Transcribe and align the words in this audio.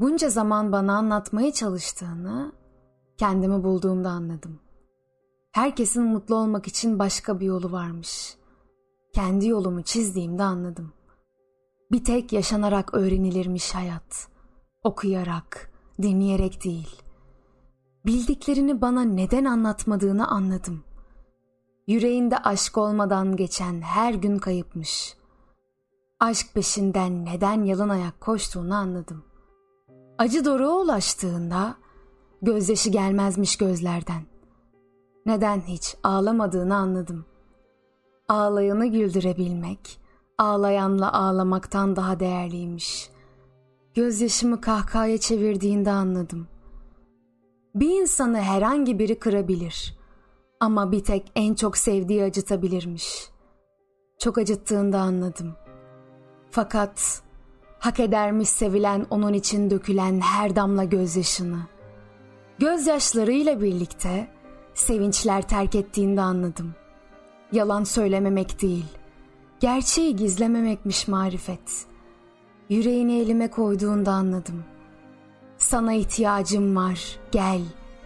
Bunca 0.00 0.28
zaman 0.28 0.72
bana 0.72 0.96
anlatmaya 0.96 1.52
çalıştığını 1.52 2.52
kendimi 3.16 3.64
bulduğumda 3.64 4.10
anladım. 4.10 4.60
Herkesin 5.52 6.02
mutlu 6.02 6.34
olmak 6.34 6.66
için 6.66 6.98
başka 6.98 7.40
bir 7.40 7.46
yolu 7.46 7.72
varmış. 7.72 8.36
Kendi 9.14 9.48
yolumu 9.48 9.82
çizdiğimde 9.82 10.42
anladım. 10.42 10.92
Bir 11.92 12.04
tek 12.04 12.32
yaşanarak 12.32 12.94
öğrenilirmiş 12.94 13.74
hayat. 13.74 14.28
Okuyarak, 14.84 15.70
dinleyerek 16.02 16.64
değil. 16.64 17.02
Bildiklerini 18.06 18.80
bana 18.80 19.02
neden 19.02 19.44
anlatmadığını 19.44 20.28
anladım. 20.28 20.84
Yüreğinde 21.86 22.38
aşk 22.38 22.78
olmadan 22.78 23.36
geçen 23.36 23.80
her 23.80 24.14
gün 24.14 24.38
kayıpmış. 24.38 25.16
Aşk 26.20 26.54
peşinden 26.54 27.24
neden 27.24 27.64
yalın 27.64 27.88
ayak 27.88 28.20
koştuğunu 28.20 28.74
anladım. 28.74 29.29
Acı 30.20 30.44
doruğa 30.44 30.80
ulaştığında 30.80 31.74
gözyaşı 32.42 32.90
gelmezmiş 32.90 33.56
gözlerden. 33.56 34.22
Neden 35.26 35.60
hiç 35.60 35.96
ağlamadığını 36.02 36.76
anladım. 36.76 37.24
Ağlayanı 38.28 38.86
güldürebilmek, 38.86 40.00
ağlayanla 40.38 41.12
ağlamaktan 41.12 41.96
daha 41.96 42.20
değerliymiş. 42.20 43.10
Gözyaşımı 43.94 44.60
kahkahaya 44.60 45.18
çevirdiğinde 45.18 45.90
anladım. 45.90 46.48
Bir 47.74 48.00
insanı 48.00 48.40
herhangi 48.40 48.98
biri 48.98 49.18
kırabilir 49.18 49.98
ama 50.60 50.92
bir 50.92 51.04
tek 51.04 51.32
en 51.36 51.54
çok 51.54 51.76
sevdiği 51.76 52.24
acıtabilirmiş. 52.24 53.28
Çok 54.18 54.38
acıttığında 54.38 54.98
anladım. 54.98 55.52
Fakat 56.50 57.22
hak 57.80 58.00
edermiş 58.00 58.48
sevilen 58.48 59.06
onun 59.10 59.32
için 59.32 59.70
dökülen 59.70 60.20
her 60.20 60.56
damla 60.56 60.84
gözyaşını. 60.84 61.58
Gözyaşlarıyla 62.58 63.60
birlikte 63.60 64.28
sevinçler 64.74 65.48
terk 65.48 65.74
ettiğinde 65.74 66.20
anladım. 66.20 66.74
Yalan 67.52 67.84
söylememek 67.84 68.62
değil, 68.62 68.86
gerçeği 69.60 70.16
gizlememekmiş 70.16 71.08
marifet. 71.08 71.86
Yüreğini 72.68 73.18
elime 73.20 73.50
koyduğunda 73.50 74.12
anladım. 74.12 74.64
Sana 75.58 75.92
ihtiyacım 75.92 76.76
var, 76.76 77.16
gel 77.32 77.60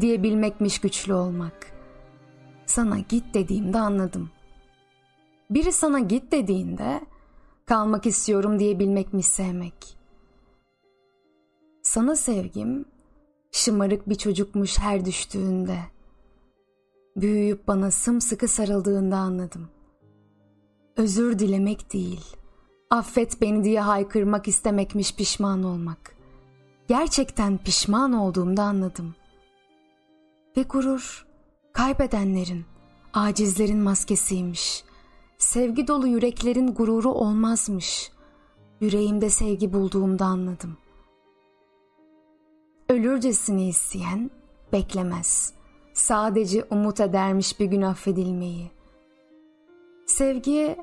diyebilmekmiş 0.00 0.78
güçlü 0.78 1.14
olmak. 1.14 1.72
Sana 2.66 2.98
git 2.98 3.34
dediğimde 3.34 3.78
anladım. 3.78 4.30
Biri 5.50 5.72
sana 5.72 5.98
git 5.98 6.32
dediğinde 6.32 7.00
kalmak 7.66 8.06
istiyorum 8.06 8.58
diyebilmekmiş 8.58 9.26
sevmek. 9.26 9.96
Sana 11.82 12.16
sevgim 12.16 12.84
şımarık 13.52 14.08
bir 14.08 14.14
çocukmuş 14.14 14.78
her 14.78 15.04
düştüğünde. 15.04 15.78
Büyüyüp 17.16 17.68
bana 17.68 17.90
sımsıkı 17.90 18.48
sarıldığında 18.48 19.16
anladım. 19.16 19.68
Özür 20.96 21.38
dilemek 21.38 21.92
değil, 21.92 22.24
affet 22.90 23.40
beni 23.40 23.64
diye 23.64 23.80
haykırmak 23.80 24.48
istemekmiş 24.48 25.14
pişman 25.14 25.62
olmak. 25.62 26.16
Gerçekten 26.88 27.58
pişman 27.58 28.12
olduğumda 28.12 28.62
anladım. 28.62 29.14
Ve 30.56 30.62
gurur, 30.62 31.26
kaybedenlerin, 31.72 32.64
acizlerin 33.12 33.78
maskesiymiş. 33.78 34.85
Sevgi 35.38 35.88
dolu 35.88 36.06
yüreklerin 36.06 36.74
gururu 36.74 37.12
olmazmış. 37.12 38.12
Yüreğimde 38.80 39.30
sevgi 39.30 39.72
bulduğumda 39.72 40.24
anladım. 40.24 40.76
Ölürcesini 42.88 43.68
isteyen 43.68 44.30
beklemez. 44.72 45.52
Sadece 45.92 46.64
umut 46.70 47.00
edermiş 47.00 47.60
bir 47.60 47.66
gün 47.66 47.82
affedilmeyi. 47.82 48.70
Sevgi 50.06 50.76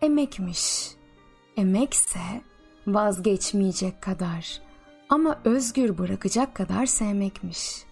emekmiş. 0.00 0.90
Emekse 1.56 2.42
vazgeçmeyecek 2.86 4.02
kadar 4.02 4.60
ama 5.08 5.40
özgür 5.44 5.98
bırakacak 5.98 6.54
kadar 6.54 6.86
sevmekmiş.'' 6.86 7.91